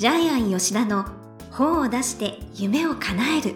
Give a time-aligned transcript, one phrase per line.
[0.00, 1.04] ジャイアン吉田の
[1.50, 3.54] 本を出して夢を叶える。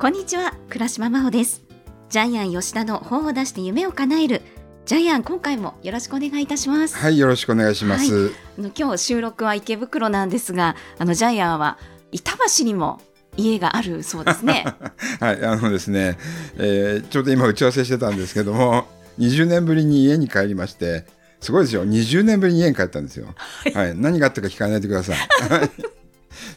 [0.00, 1.62] こんにちは倉島真帆です。
[2.08, 4.42] ジャイアン吉田の本を出して夢を叶える。
[4.86, 6.96] ジャイアン今回もよろしくお願いいたします。
[6.96, 11.78] はいよろしくお願いします、はい、あの今日収録は池袋なんですがあのジャイアンは
[12.10, 13.00] 板橋にも
[13.36, 14.64] 家があるそうですね。
[15.20, 16.18] はいあのですね、
[16.56, 21.04] えー、ちょうど今打ち合わせしてたんですけども20年ぶりに家に帰りまして
[21.40, 21.84] すごいですよ。
[21.84, 23.26] 20年ぶりに家に帰ったんですよ、
[23.64, 25.18] はい、はい、何があったか聞かないでください。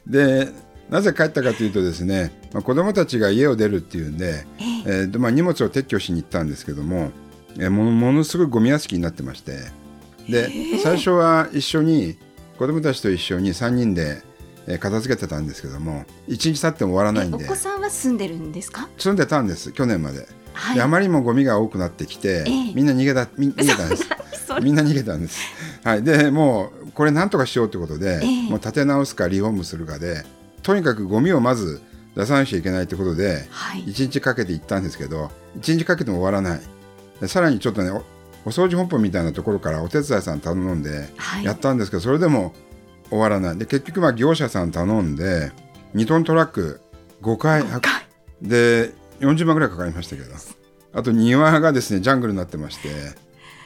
[0.08, 0.48] で
[0.90, 7.10] なぜ帰ったかというとですね、まあ、子供たちが家を出るっていうんで、えー、えー、まあ、荷物を撤去しに行ったんですけども、
[7.58, 9.58] えー、もものすごいゴミ屋敷になってまして
[10.30, 10.50] で、
[10.84, 12.18] 最初は一緒に
[12.60, 14.22] 子供たちと一緒に3人で
[14.80, 17.44] 片付けてたんですけども1日経っても終わらないんで。
[17.46, 18.88] お子さんは住んでるんですか？
[18.98, 19.72] 住んでたんです。
[19.72, 24.10] 去年まではい、であまりにもゴミが多くなってきて、えー、みんな逃げた逃げたんです。
[24.62, 25.40] みんな逃げたんです。
[25.84, 30.24] はい、でもうこれなんとかしようということで、えー、もう立て直すかリフォームするかで
[30.64, 31.82] とにかくゴミをまず
[32.16, 35.30] 出さなきゃいけないということで、はい、1日かけて行ったんですけど
[35.60, 36.62] 1日かけても終わらない。
[37.20, 37.92] でさらにちょっとね
[38.46, 41.10] お掃除本舗みたいなところからお手伝いさん頼んで
[41.44, 42.54] やったんですけど、はい、それでも
[43.10, 43.58] 終わらない。
[43.58, 45.52] で結局まあ業者さん頼んで
[45.96, 46.82] 2トントラック
[47.22, 47.64] 5回。
[48.42, 50.34] で40万ぐらいかかりましたけど。
[50.94, 52.90] あと庭がですねジャングルになってまして。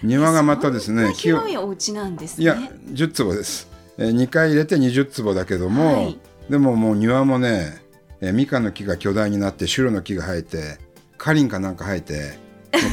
[0.02, 6.17] 庭がまたですね広いお家なんです、ね、いや10坪です、えー、2階入れて20坪だけども、はい、
[6.50, 7.81] でももう庭もね、
[8.22, 10.78] えー、みかんの木が巨大になってシュロの木が生えて
[11.17, 12.39] カリンかなんか生えて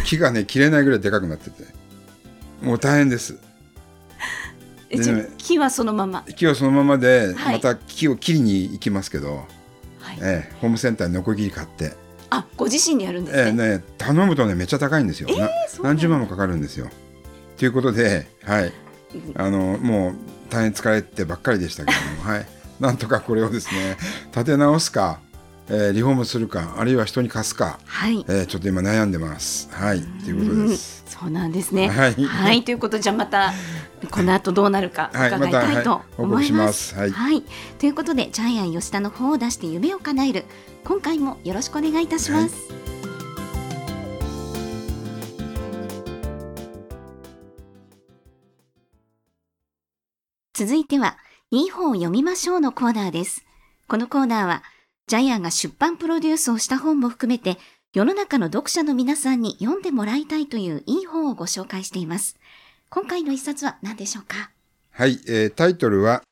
[0.04, 1.76] 木がね切れないぐらいでかくなってて。
[2.62, 3.38] もう大変です。
[4.90, 6.24] ね、木はそのまま？
[6.36, 9.44] 木はそのままで、はい、また木を切りに行きますけど、
[10.00, 11.92] はい、えー、ホームセンターにノコギリ買って
[12.36, 16.88] あご自身でやるんですね,、えー、ね頼むとねめっちゃ高いんですよ、えー、何十万もかかるんですよ。
[17.56, 18.72] ということではい。
[19.34, 20.14] あのもう
[20.50, 22.46] 大変疲れてばっかりでしたけどもはい。
[22.80, 25.20] なんとかこれをですね立て直すか、
[25.68, 28.24] えー、リフォームするかあるいは人に貸すか、はい。
[28.28, 29.68] えー、ちょっと今悩んでます。
[29.72, 30.00] はい。
[30.00, 31.04] ということです。
[31.06, 31.88] そうなんですね。
[31.88, 33.54] はい、はい、ということでじゃあまた
[34.10, 36.94] この後どうなるか伺いたいと思います。
[36.94, 37.42] はい、はい、
[37.78, 40.44] ということでジャイアン吉田の方を出して夢を叶える
[40.86, 42.54] 今回もよろしくお願いいたします。
[50.54, 51.18] 続いては
[51.50, 53.44] いい本を読みましょうのコーナーです。
[53.88, 54.62] このコーナーは
[55.08, 57.58] ジャイアンが出版プロデュースをした本も含めて
[57.92, 62.38] 世の中の読者の皆さんに読んでもらいたいといういい本をご紹介しています。
[62.90, 64.52] 今回の一冊は何でしょうか？
[64.92, 66.22] はい、えー、タイトルは、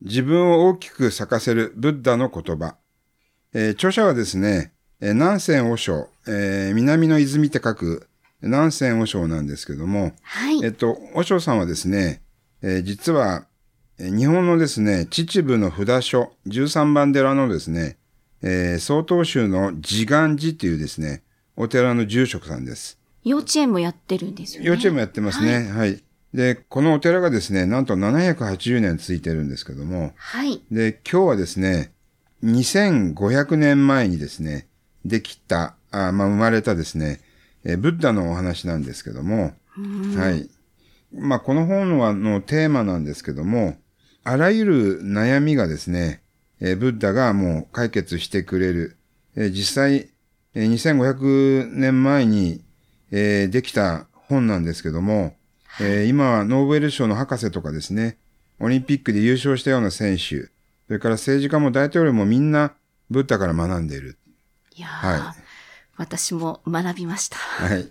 [0.00, 2.76] 自分を大きく咲かせるブッダの言葉。
[3.58, 8.06] えー、著者はですね、えー、南仙和尚、えー、南の泉って書く
[8.42, 10.62] 南仙和尚なんですけども、はい。
[10.62, 12.20] えっと、和尚さんはですね、
[12.60, 13.46] えー、実は、
[13.98, 17.96] 日本のですね、秩父の札所、13番寺のですね、
[18.42, 21.22] えー、曹洞宗の自願寺というですね、
[21.56, 22.98] お寺の住職さんです。
[23.24, 24.66] 幼稚園もやってるんですよね。
[24.66, 25.54] 幼稚園もやってますね。
[25.54, 26.02] はい、はい。
[26.34, 30.62] で、このお寺がですね、なんと780年続いてるんですけども、はい。
[30.70, 31.92] で、今日はですね、
[32.46, 34.68] 2500年前にですね、
[35.04, 37.20] できた、あまあ、生まれたですね、
[37.64, 39.54] えブッダのお話なんですけども、
[40.16, 40.48] はい。
[41.12, 43.76] まあ、この本はのテーマなんですけども、
[44.24, 46.22] あらゆる悩みがですね、
[46.60, 48.96] えブッダがもう解決してくれる。
[49.36, 50.10] え実際、
[50.54, 52.64] え2500年前に
[53.10, 55.36] えー、できた本なんですけども、
[55.80, 58.18] えー、今はノーベル賞の博士とかですね、
[58.58, 60.48] オリンピックで優勝したような選手、
[60.86, 62.74] それから政治家も大統領もみんな
[63.10, 64.18] ブッダから学んでいる。
[64.74, 65.20] いやはい、
[65.96, 67.38] 私も学びました。
[67.38, 67.88] はい。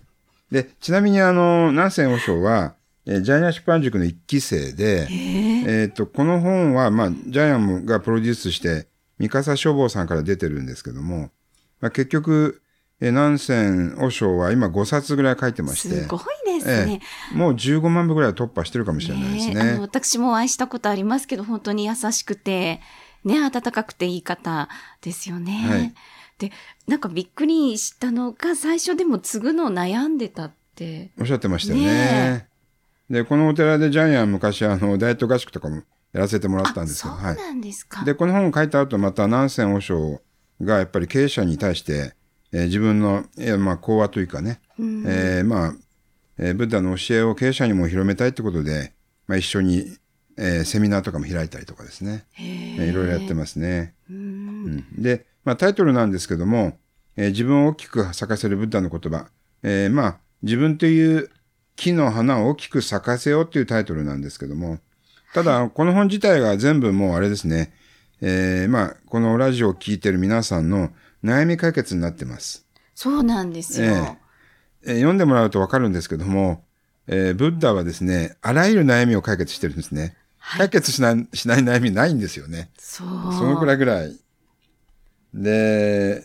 [0.50, 2.74] で、ちなみにあの、南仙和尚は、
[3.04, 8.86] えー、ジャイアン出版塾の一期生で、えっ、ー、と、この本は、まあ、ジャイアンがプロデュースして、
[9.18, 11.30] 三笠書房さんから出てるんですけども、
[11.80, 12.62] まあ、結局、
[13.00, 16.02] え南仙和尚は今5冊ぐらい書いてまして。
[16.02, 16.20] すごい
[16.58, 17.00] ですね。
[17.34, 19.54] えもう15万部ぐらい突破してるかもしれないですね。
[19.54, 22.80] ねあの私もお会いしたことありますけど、本当に優しくて、
[23.24, 24.68] ね、温かくていい方
[25.00, 25.66] ですよね。
[25.68, 25.94] はい、
[26.38, 26.52] で、
[26.86, 31.10] なんかびっくりしたのが、最初でも継ぐの悩んでたって。
[31.18, 31.86] おっしゃってましたよね。
[31.86, 32.48] ね
[33.10, 35.82] で、このお寺でジャイアン昔、あの、ダイエット合宿とかも
[36.12, 37.98] やらせてもらったんですけど、そうなんですか。
[37.98, 40.20] はい、で、この本を書いた後、また南仙和尚
[40.62, 42.14] がやっぱり経営者に対して、
[42.52, 45.74] えー、自分の、えー、まあ、講話というかね、うん、えー、まあ、
[46.38, 48.92] えー、ブッダの教えを経営者にも広めたいってことで、
[49.26, 49.96] まあ、一緒に、
[50.36, 53.94] えー、セミナーとかも開いたりとかですね、えー、いろいろやってますね。
[54.10, 56.78] うん、で、まあ、タイトルなんですけども、
[57.16, 59.28] えー、自分を大きく咲かせるブッダの言葉、
[59.62, 61.30] えー、まあ、自分という、
[61.76, 64.78] 木の花を大きく咲かせようっていうタイトルなんですけども、
[65.34, 67.72] ただ、この本自体が全部もうあれですね、
[68.22, 70.90] えー、まあ、このラジオを聴いてる皆さんの
[71.22, 72.66] 悩み解決になってます。
[72.94, 73.86] そうなんですよ。
[73.86, 74.25] えー
[74.86, 76.64] えー、読んでもらうとわかるんですけども、
[77.08, 80.16] えー、ブッダはですね、あらゆる悩みを解決してるんですね。
[80.38, 82.70] はい、解決しない、しない悩みないんですよね。
[82.78, 83.08] そう。
[83.32, 84.16] そのくらいぐらい。
[85.34, 86.24] で、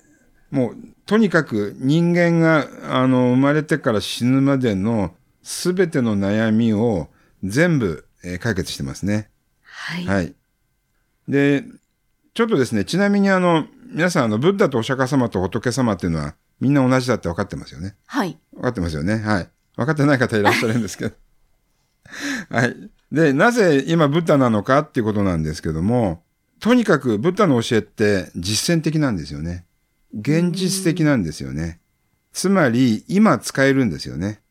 [0.52, 0.76] もう、
[1.06, 7.10] とにかく人間が、あの、生まれてから死ぬまでのすべての悩みを
[7.44, 9.30] 全部、えー、解決してますね。
[9.64, 10.06] はい。
[10.06, 10.34] はい。
[11.28, 11.64] で、
[12.34, 17.96] ちょっとですね、ちなみにあの、皆さんあの、ブッダとお釈迦様と仏様っていうのはみんな同じだって分かってますよね。
[18.06, 18.38] はい。
[18.54, 19.18] 分かってますよね。
[19.18, 19.50] はい。
[19.76, 21.16] 分かってない方いらっしゃるんですけど。
[22.50, 22.90] はい。
[23.12, 26.24] で、なぜ今ブッダなのかっていうことなんですけども、
[26.60, 29.66] とにかくブッダの教えって実践的なんですよね。
[30.14, 31.80] 現実的なんですよね。
[32.32, 34.42] つまり、今使えるんですよね。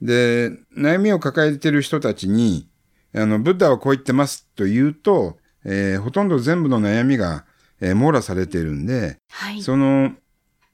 [0.00, 2.68] で、悩みを抱えている人たちに、
[3.14, 7.44] あの、ブッダはこう言ってますと言うと、えー、ほとんど全部の悩みが、
[7.80, 10.12] えー、網羅されているんで、はい、その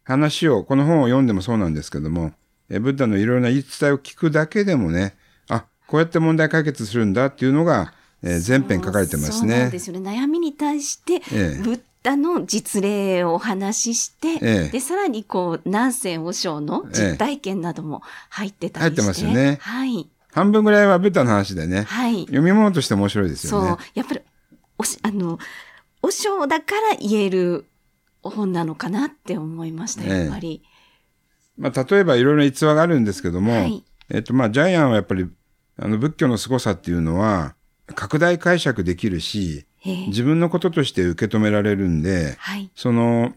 [0.05, 2.33] 話を、この本を読んでもそうなんですけども、
[2.69, 5.15] えー、ブッダのいろいろな言い伝えを聞くだけでもね、
[5.49, 9.63] あ、こうやって問題解決するんだっていうのが、えー、全編書かれてますね。
[9.63, 10.11] そうですよね。
[10.11, 19.59] 悩みに対して、えー、ブッダの実例をお話しして、えで、さらにこう、南仙和尚の実体験なども入ってたりして、入ってますよね。
[19.61, 20.09] はい。
[20.33, 21.83] 半分ぐらいはブッダの話でね。
[21.83, 22.23] はい。
[22.23, 23.69] 読み物として面白いですよね。
[23.69, 23.79] そう。
[23.95, 24.21] やっぱり、
[24.79, 25.39] おし、あの、
[26.01, 27.67] 和尚だから言える
[28.31, 30.63] 本なのかなって思いました、やっぱり。
[31.57, 35.29] まあ、例えばいろいろ逸話があるんですけども、はい、えっと、まあ、ジャイアンはやっぱり、
[35.79, 37.55] あの、仏教の凄さっていうのは、
[37.95, 43.35] 拡大解釈できるし、自分のこととして受け止められるんで、はい、その、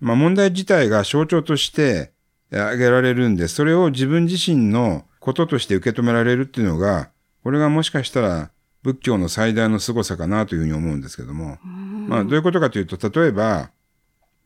[0.00, 2.12] まあ、問題自体が象徴として
[2.50, 7.10] 挙げられるんで、それを自分自身のこととして受け止められるっていうのが、
[7.42, 8.50] これがもしかしたら
[8.82, 13.70] 仏教の最大の凄さかなというふうに思うんですけども、まあ、どういうことかというと、例えば、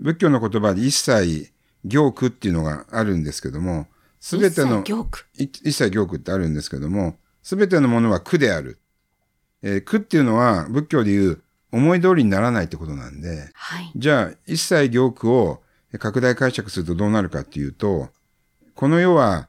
[0.00, 1.52] 仏教の言葉で一切
[1.84, 3.86] 行句っていうのがあるんですけども、
[4.20, 4.82] すべての、
[5.34, 6.16] 一切行句？
[6.16, 8.78] ってあるんですけども、すべてのものは苦である。
[9.62, 11.42] えー、苦っていうのは仏教でいう
[11.72, 15.62] 思い通りにならないってことなんで、はい、じゃあ一切行句を
[15.98, 18.08] 拡大解釈するとどうなるかっていうと、
[18.74, 19.48] この世は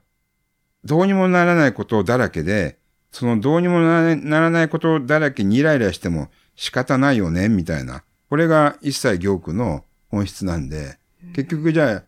[0.84, 2.80] どうにもならないことだらけで、
[3.12, 8.04] そのどうにもならないことだらけにイライラしても仕方ないよね、みたいな。
[8.30, 10.98] これが一切行句の本質なんで、
[11.34, 12.04] 結局じゃあ、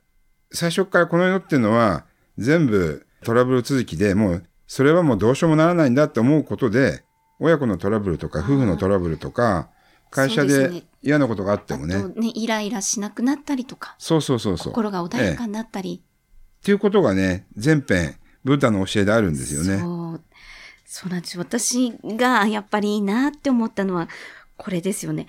[0.52, 2.06] 最初からこの世っていうのは
[2.38, 7.04] 全部トラブル続きで、もうそれはもうどうしようもならないんだって思うことで、
[7.40, 9.70] 親子のトラブルとか、夫婦のトラブルとか、
[10.12, 12.04] 会社で嫌なことがあってもね。
[12.16, 13.96] ね、イライラしなくなったりとか。
[13.98, 14.74] そうそうそうそう。
[14.74, 16.04] 心が穏やかになったり。
[16.04, 19.80] っていうことがね、全編、ブッダの教えであるんですよね。
[19.80, 20.22] そう。
[20.86, 21.40] そうなんです。
[21.40, 24.10] 私がやっぱりいいなって思ったのは、
[24.58, 25.28] これですよね。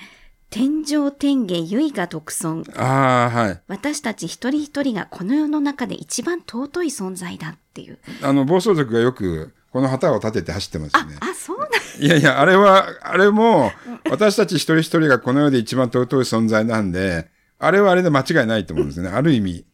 [0.52, 2.62] 天上天下唯我独尊。
[2.76, 3.60] ああ、はい。
[3.69, 7.99] 私たち一人一人がこの世の中で一番尊い存在だっていう。
[8.20, 11.16] あの、暴走族がよく、この旗を立てて走ってますよね。
[11.20, 11.69] あ、あそうなん
[12.04, 13.72] いやいや、あれは、あれも、
[14.10, 19.08] 私たち一人一人がこの世で一番尊い存在なんで、あれはあれで間違いないと思うんですね。
[19.14, 19.64] ある意味、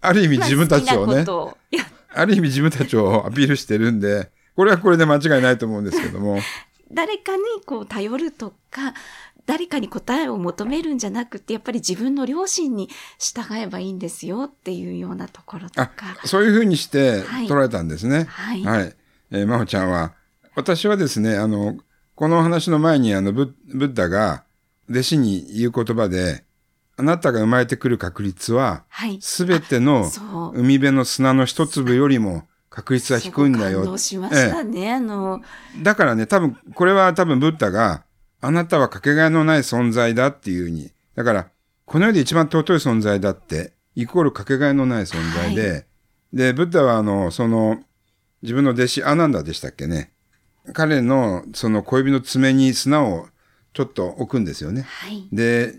[0.00, 1.24] ある意味自分たちをね、
[2.12, 6.40] ある意味自分たちをアピールしてるんで、これはこれで間違いないと思うんですけども。
[6.90, 8.94] 誰かにこう頼るとか、
[9.46, 15.92] 誰かに答えを求めるんじゃなくて、やっぱり自分の良心に従えばいいんですよっていうようなところとか。
[16.24, 18.24] そういうふうにして捉えたんですね。
[18.24, 18.62] はい。
[18.64, 18.94] はい。
[19.30, 20.14] えー、真帆ちゃんは、
[20.54, 21.76] 私はですね、あの、
[22.14, 24.44] この話の前にあのブ、ブッダが
[24.90, 26.44] 弟子に言う言葉で、
[26.96, 28.84] あなたが生まれてくる確率は、
[29.20, 30.10] すべての
[30.54, 33.84] 海辺の砂の一粒よりも確率は低いんだよ。
[33.84, 35.42] 感しましたね、ええ、あの。
[35.82, 38.04] だからね、多分、これは多分ブッダが、
[38.46, 41.48] あなたはかけがえのない存在だっていうふうに、だから、
[41.84, 45.84] この世で一番尊い存在だって、イコールかけがえのない存在で、はい、
[46.32, 47.82] で、ブッダはあの、その、
[48.42, 50.12] 自分の弟子アナンダでしたっけね。
[50.72, 53.28] 彼のその小指の爪に砂を
[53.72, 54.82] ちょっと置くんですよね。
[54.82, 55.74] はい、で、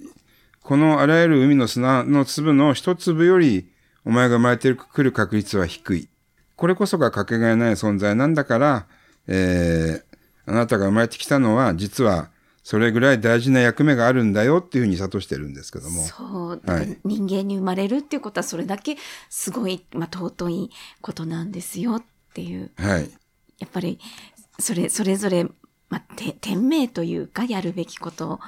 [0.61, 3.69] このあらゆる海の砂の粒の一粒より
[4.03, 6.09] お前が生まれてくる確率は低い。
[6.57, 8.87] これこそがかけがえない存在なんだから、
[9.27, 12.29] えー、あなたが生まれてきたのは実は
[12.67, 16.03] それぐらい大事な役目があるんだよっていうふうに諭してるんですけども。
[16.03, 16.61] そう。
[16.65, 18.97] はい、人間に生まれるっていうことはそれだけ
[19.29, 20.69] すごい、まあ、尊い
[20.99, 22.71] ことなんですよっていう。
[22.75, 23.09] はい。
[23.59, 23.99] やっぱり
[24.59, 25.45] それ、それぞれ、
[25.89, 28.41] まあ、て、天命というか、やるべきこと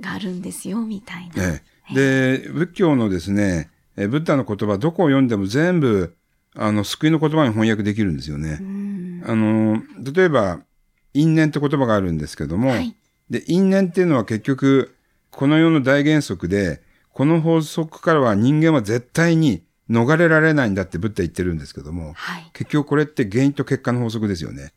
[0.00, 1.52] があるんですよ、みたいな。
[1.52, 1.62] ね、
[1.94, 6.16] で、仏教のですね、えブッダの言葉、どこを読んでも全部、
[6.56, 8.58] あの、救いの言葉に翻訳できるんですよね。
[9.24, 9.80] あの、
[10.12, 10.60] 例えば、
[11.14, 12.96] 因縁って言葉があるんですけども、はい、
[13.30, 14.96] で、因縁っていうのは結局、
[15.30, 16.82] この世の大原則で、
[17.12, 24.72] この法則からは人間は絶対に逃れられないんだってブッダ言ってるんですけども、はい、結局これって原因と結果の法則ですよね。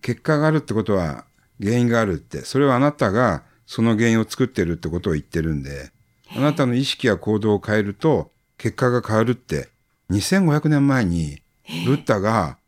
[0.00, 1.24] 結果があるってことは
[1.60, 5.90] 原因があるって、それはあなたがその原因を作ってるってことを言ってるんで、
[6.34, 9.68] あなたの意識や行動を変えると結果が変わるって、
[10.10, 11.42] 2500年前に
[11.86, 12.58] ブッダが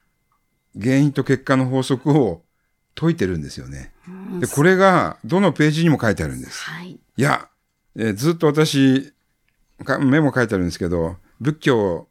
[0.81, 2.43] 原因と結果の法則を
[2.95, 3.93] 解いてるんですよね。
[4.41, 6.65] で、これがどのページにも書いてあるんです。
[6.65, 7.49] はい、いや、
[7.97, 9.13] えー、ずっと私、
[10.01, 12.09] メモ書いてあるんですけど、仏教、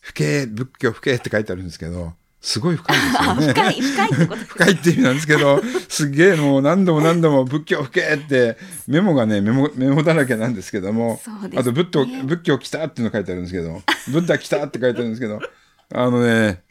[0.00, 3.46] 不敬、仏教不敬って書いてあるんですけど、すごい深いですよね。
[3.52, 8.56] 深い、深いってこと深いって意味なんですけど、すげえもう何度も何度も仏教不敬って
[8.88, 15.40] メモがね、メモ、メモだらけなんですけども、ね、あと仏教、仏教来たっていうの書いてあるんですけど、ブッダ来たって書いてあるんですけど、
[15.94, 16.62] あのね、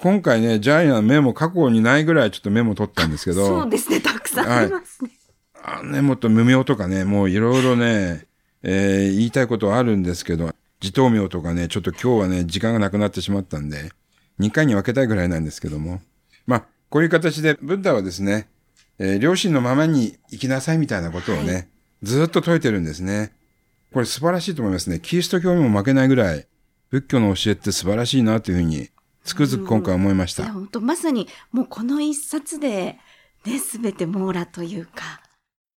[0.00, 3.46] 今回ね、ジャイアンメモ過去にないぐらいちょっとメモ取ったんですけど。
[3.46, 5.10] そうですね、たくさんありますね。
[5.54, 8.26] はい、あね、もっと無名とかね、もういろいろね、
[8.62, 13.90] えー、言いたいことはあるんですけど、自頭名とかね、ちょっと今日はね、時間がなくなってしまったんで、
[14.40, 16.00] 2回に分けたいぐらいなんですけども。
[16.46, 18.48] まあ、こういう形で、ブッダはですね、
[18.98, 21.68] えー、両親のままに生きなさいみたいなことをね、はい、
[22.02, 23.32] ずっと説いてるんですね。
[23.92, 25.00] これ素晴らしいと思いますね。
[25.00, 26.46] キリスト教にも負けないぐらい、
[26.90, 28.90] 仏教の教えって素晴らしいなというふうに、
[29.24, 30.52] つくづく今回思いました。
[30.52, 32.98] 本当まさに、もうこの一冊で、
[33.44, 35.20] ね、すべて網羅というか。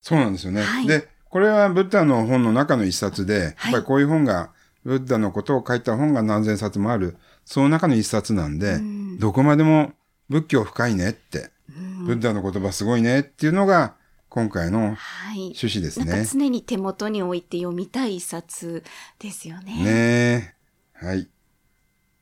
[0.02, 0.62] そうなんですよね。
[0.62, 4.50] はい、で、これはブッダの本の中の一冊で、やっぱりこういう本が、
[4.84, 9.92] ブッダのことを書いた本が何千冊もある、その中の一冊なんで、うん、どこまでも
[10.28, 13.94] 仏教深いねって、うん、ブッダの言葉すごいねっていうのが、
[14.28, 14.96] 今回の
[15.34, 16.12] 趣旨ですね。
[16.12, 18.84] はい、常に手元に置いて読みたい一冊
[19.18, 19.82] ですよね。
[19.82, 20.54] ね
[20.92, 21.28] はい。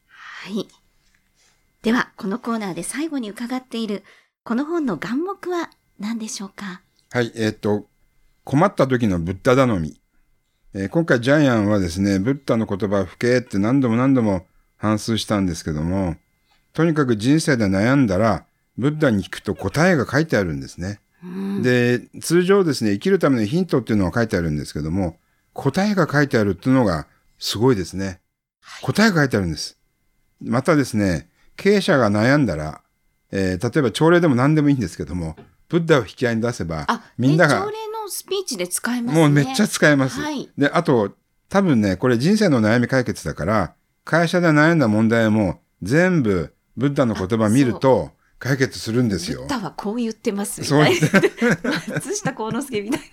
[0.07, 0.69] はい。
[1.85, 4.05] では、このコーナーで最後に伺っている、
[4.43, 5.69] この本の眼目は
[6.01, 6.81] 何でしょうか？
[7.11, 7.85] はい、えっ、と、
[8.43, 10.01] 困った時のブッダ頼み。
[10.73, 14.47] えー、今回ジャイアンはですね、ブッダの言葉不敬って何度も何度も
[14.79, 16.17] 反数したんですけども、
[16.73, 18.47] とにかく人生で悩んだら、
[18.79, 21.01] ブッダに聞くと答えが書いてあるんですね。
[21.61, 25.19] で、通常ですね、生きるためのヒントっていうのは書いてあるんですけども、
[25.53, 27.07] 答えが書いてあるっていうのが
[27.39, 28.21] すごいですね。
[28.81, 29.77] 答えが書いてあるんです。
[30.41, 32.83] またですね、経営者が悩んだら、
[33.31, 35.37] えー、例えば朝礼でも何でもいいんですけども、
[35.69, 36.87] ブッダを引き合いに出せば、
[37.19, 39.21] みんなが、朝礼のスピーチで使えますね。
[39.21, 40.21] もうめっちゃ使えます。
[40.21, 41.15] はい、で、あと、
[41.49, 49.41] 多分ね、これ人生の悩み解決だから、会社で悩んだ問題も全部ブッダの言葉見ると解決するんですよ。
[49.41, 51.09] ブッダはこう言ってますみたいな。
[51.95, 53.07] 松下幸之助みたいな。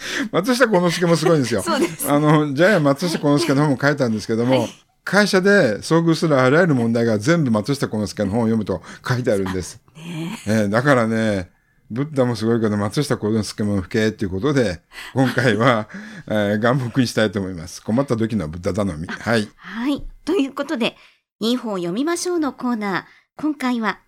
[0.32, 1.62] 松下幸之助もすごいんですよ。
[1.62, 2.10] そうです。
[2.10, 4.70] あの、ジャイアン松下幸之助の本も書いたんですけども、はい、
[5.10, 9.82] 会社で遭遇するあらゆる問題が全部松下幸之助の本を読むと書いてあるんです。
[9.96, 11.50] ねえー、だからね、
[11.90, 15.88] ブッダもすごいけど、松下幸之助も不敬ということで、 今回は、
[16.28, 17.82] えー、眼目にしたいと思います。
[17.82, 19.08] 困った時のブッダ頼み。
[19.08, 19.48] はい。
[19.56, 20.06] はい。
[20.24, 20.96] ということで、
[21.40, 23.04] いい本を読みましょうのコーナー。
[23.34, 23.98] 今回は、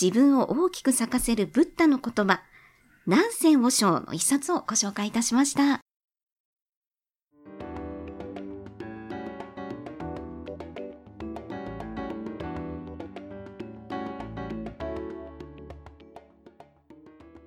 [0.00, 2.40] 自分を大きく咲かせるブッダの言葉、
[3.06, 5.80] 南仙和尚の一冊をご紹介いたしました。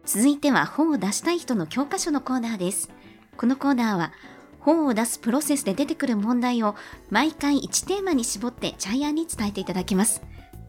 [0.06, 2.90] 続いては本を出したい人の教科書のコーナーです。
[3.38, 4.14] このコーナーは
[4.60, 6.76] 本を出すプロセスで出てくる問題を
[7.10, 10.22] 毎回1テーマに絞ってジャイアンに伝えていただきます。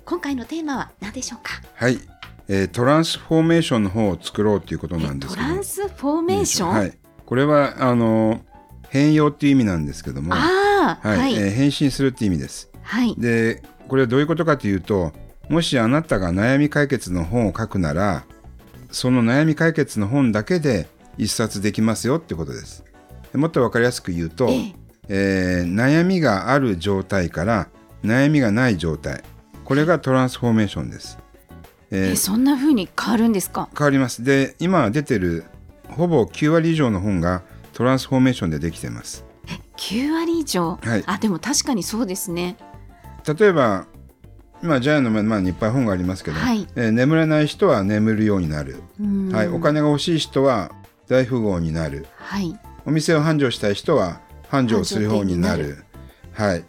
[0.07, 1.61] 今回のテーマは何でしょうか？
[1.75, 1.99] はい、
[2.49, 6.69] えー、トランスフォーメーションの方を作ろうということなんですけどトランスフォーメーション？
[6.71, 6.99] はい。
[7.27, 8.41] これは、あの、
[8.89, 12.71] 変容っていう意味なんですけども、あはい、はい、えー、変身するっていう意味です。
[12.83, 13.15] はい。
[13.19, 15.13] で、これはどういうことかというと、
[15.49, 18.25] もしあなたが悩み解決の本を書くなら、
[18.91, 20.89] その悩み解決の本だけで
[21.19, 22.85] 一冊できますよってことです。
[23.35, 24.73] もっと分かりやすく言うと、え
[25.09, 27.69] えー、悩みがある状態から
[28.05, 29.23] 悩みがない状態
[29.65, 31.19] これがトランスフォーメーションです。
[31.91, 33.69] えー、そんな風に変わるんですか？
[33.77, 34.25] 変わります。
[34.25, 35.45] で今出てる
[35.89, 39.25] ほぼ9割以上の本がトランスフォーメーションでできてます。
[39.49, 42.57] え9割以上、はい、あでも確かにそうですね。
[43.39, 43.87] 例えば
[44.63, 48.83] 今ジャイアンの前にいっぱい本がありますけど、はい、えー、眠れない人は眠るようになる、
[49.33, 50.73] はい、お金が欲しい人は
[51.09, 55.85] 大富豪になる、はい、お店を繁盛したい人は繁盛する方になる。
[56.33, 56.65] はい、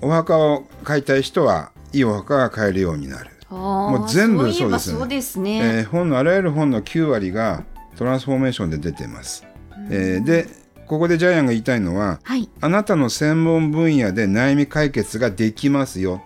[0.00, 3.30] お墓を買いたい人はいいお墓が買えるようになる。
[3.50, 4.98] もう全部そうですね。
[4.98, 7.64] そうですね、えー、本のあらゆる本の9割が
[7.96, 9.44] トランスフォーメーションで出ています、
[9.90, 10.46] えー、で
[10.86, 16.22] ここでジャイアンが言いたいのは、はい、あなたの専門分野で悩み解決ができますよ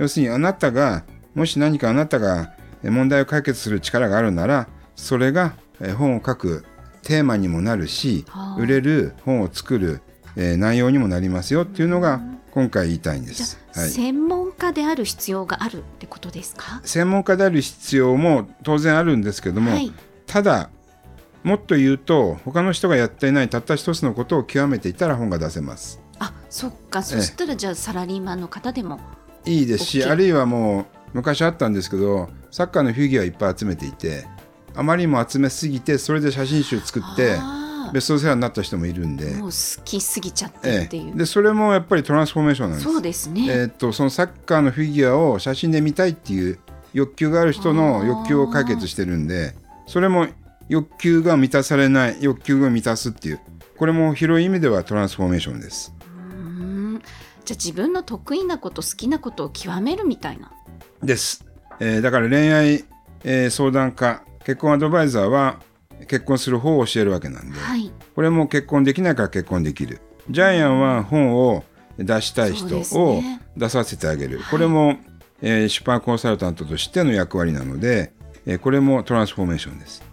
[0.00, 1.04] 要するにあなたが
[1.34, 4.66] もし何かあなたが問題を解決する力があるなら
[4.96, 5.52] それが
[5.98, 6.64] 本を書く
[7.02, 10.00] テーマにもなるし、はあ、売れる本を作る、
[10.36, 12.20] えー、内容にもなりますよっていうのが
[12.52, 16.80] 今回言いたいんです、はい、専門家である必要があるってことですか？
[16.82, 19.92] 専門家である必要も当然あるんですけども、はい、
[20.26, 20.70] ただ
[21.42, 26.00] もっと言うと他の人がやっていないたった一つのことを極めていたら本が出せます。
[26.18, 27.02] あそっか。
[27.02, 29.00] そしたらじゃあサラリーマンの方でも
[29.44, 34.26] いいですしあるいはもう昔あったんですけどサッカーのフィギュアいっぱい集めていて
[34.74, 37.36] あまりにも集めすぎてそれで写真集作って
[37.92, 39.30] ベストセラーになった人もいるんで。
[39.34, 42.92] もう好きすぎちゃってっていう、ええ、でそれもやっぱりトランスフォーメーションなんです。
[42.92, 46.58] そうですね、えー、っとそのサッカーのフィギュアを写真で見たいっていう
[46.92, 49.54] 欲求がある人の欲求を解決してるんで
[49.86, 50.28] それも
[50.68, 53.40] 欲求が満たされない欲求が満たすっていう
[53.76, 55.92] これも広い意味ではトランスフォーメーションです。
[55.94, 55.99] うん
[57.50, 60.52] じゃあ自分の得意なこと好きなことを極めるみたいな。
[61.02, 61.44] です、
[61.80, 62.84] えー、だから恋愛、
[63.24, 65.58] えー、相談家結婚アドバイザーは
[66.06, 70.00] 結婚する方を教えるわけなんで、はい、これも結婚できないから結婚できる。
[70.28, 71.64] ジャイアンは本を
[71.98, 73.20] 出したい人を
[73.56, 74.98] 出させてあげる、ね、これも、
[75.42, 78.12] えー、出版コンサルタントとしての役割なので、
[78.46, 80.04] えー、これもトランスフォーメーションです。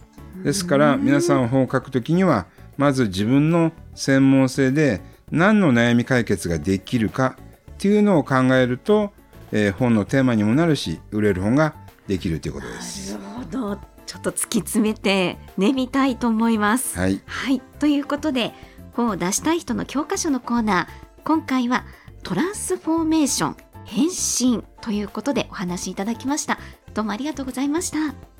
[0.44, 7.38] ですから皆さん本を書くときにはまず自分の専門性で何の悩み解決ができるか
[7.72, 9.12] っていうのを考えると、
[9.51, 11.75] えー、本のテーマにもなるし売れる本が
[12.07, 13.13] できるということです。
[13.13, 13.79] なるほど。
[14.05, 16.98] ちょっと突き詰めてねみたいと思います。
[16.98, 18.53] はい、はい、ということで
[18.93, 21.86] 本を出したい人の教科書のコーナー今回は
[22.24, 26.57] トランスフォーメーション変身ということでお話しいただきました。
[26.93, 28.37] どうもありがとうございました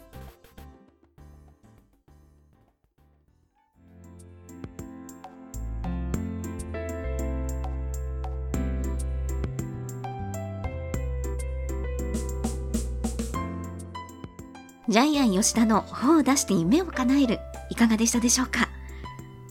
[14.89, 18.69] ジャイアン吉田の本を出して夢を叶えるいかがでしたでしょうか？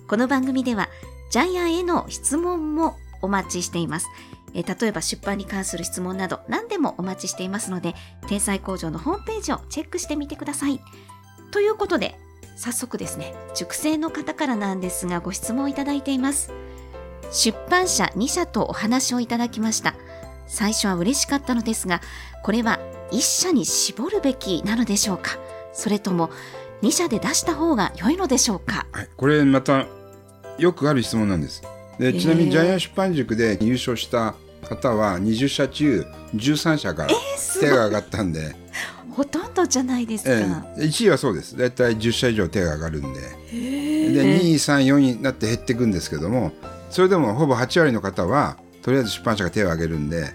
[0.08, 0.88] この番組では
[1.30, 4.06] ジャイアンへの質問もお待ちしています。
[4.54, 7.94] え例えば出版に関する質問など何でもお待ちしていますので、
[8.28, 10.80] 天才工場のホームページをチェックしてみてください。
[11.50, 12.18] ということで、
[12.56, 16.50] 早速ですね、熟成の方からなんですがご質問をいただいています。
[17.30, 19.96] 出版社2社とお話をいただきました。
[20.46, 22.00] 最初は嬉しかったのですが、
[22.42, 22.78] これは
[23.12, 25.38] 1社に絞るべきなのでしょうか？
[25.72, 26.30] それとも
[26.82, 29.86] 2社で出した方が良いのでしょうか、はい、これまた
[30.58, 31.62] よくある質問なんです。
[31.98, 34.34] でちなみにジャイアン出版塾で優勝した
[34.68, 37.14] 方は20社中13社から
[37.60, 41.56] 手が上がったんで、えー、ほとんどじゃないですか、えー、1位はそうです。
[41.56, 43.20] 大体10社以上手が上がるんで。
[43.20, 46.52] で2位3位4位になって減っていくんですけども
[46.90, 50.32] それでもほぼ8割の方はとりあえず出版社が手を挙げるんで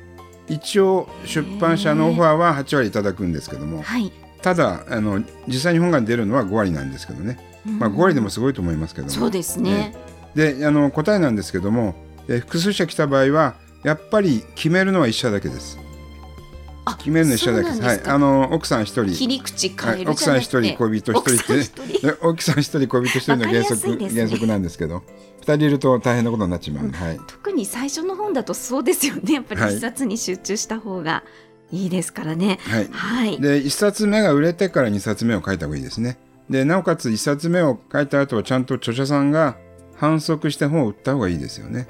[0.51, 4.11] 一応出版社のオファーは8割いただくんですけども、はい、
[4.41, 9.95] ただあの実際に本が出るのは5割なんですけどね、まあ、5割でもすごいと思いますけども、そうですね、
[10.35, 11.95] ね、であの答えなんですけども、
[12.27, 15.79] え複数社来た場合はやっぱり決めるのは1社だけです。
[16.97, 17.81] 決めるの一社だけです。
[17.81, 25.03] はい、あの奥さん一人、切り口変える奥さん一人、恋人一人って、奥さん一人、恋人一人の原則、 ね、原則なんですけど、
[25.41, 27.19] 二人いると大変なことになっちまう、うん、はい。
[27.27, 29.33] 特に最初の本だとそうですよね。
[29.33, 31.23] やっぱり一冊に集中した方が
[31.71, 32.59] いいですからね。
[32.63, 32.87] はい。
[32.91, 36.17] はい、で一冊目が売れてから二冊目を書いた方がいいですね。
[36.49, 39.57] でなおかつ一冊目を書いた後はちゃんと著者さんが
[39.95, 41.87] 反則して本を売った方がいいですよね。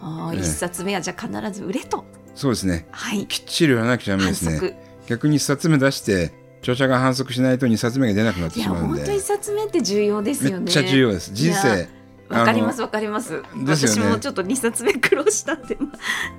[0.00, 2.04] ああ、一、冊目はじゃあ必ず売れと。
[2.36, 2.86] そうですね。
[2.92, 3.26] はい。
[3.26, 4.78] きっちり売らなくちゃダメですね。
[5.08, 8.98] 逆に1冊目出して著者が反則しないと2冊目が出なくなってしまうんで。
[8.98, 10.58] 本当1冊目って重要ですよね。
[10.60, 11.32] めっちゃ重要です。
[11.32, 11.88] 人生。
[12.28, 15.78] わかりますわかります、ね、私もちょっと2冊目苦労したって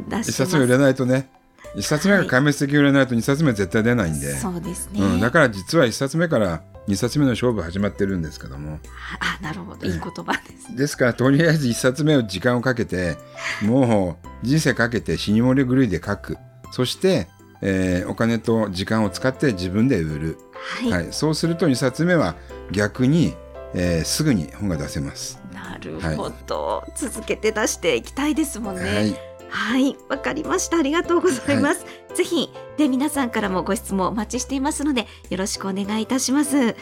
[0.09, 1.29] 出して1冊目売れないとね。
[1.75, 8.79] 1冊目が壊滅的売れないと2冊目絶対出ないんで、そうですね、うん、だから実は1冊目から2冊目の勝負始まってるんですけども。
[9.19, 9.85] あなるほど。
[9.85, 13.17] いい言葉です、ですからとりあえず1冊目を時間をかけて
[13.61, 16.37] もう人生かけて死に物狂いで書く。
[16.71, 17.27] そして
[17.61, 20.37] えー、お金と時間を使って自分で売る、
[20.81, 22.35] はい、はい、そうすると2冊目は
[22.71, 23.35] 逆に、
[23.73, 25.41] えー、すぐに本が出せます。
[25.53, 29.15] なるほど、はい、続けて出していきたいですもんね。
[29.49, 29.95] はい。
[30.09, 30.77] わ、かりました。
[30.77, 32.49] ありがとうございます、はい、ぜひ。
[32.77, 36.57] で皆さんからもご質問お待ちしていますのでよろしくお願いいたします。
[36.59, 36.75] じゃ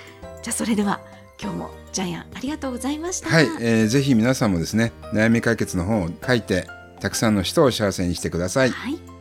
[0.48, 1.00] あそれでは
[1.41, 3.30] 今日もジャイアンありがとうございました。
[3.30, 6.67] はい、えー、ぜひ皆さんもですね悩み解決の本を書いて
[7.00, 8.69] たくさんの人を幸せにしてください。
[8.69, 9.14] はい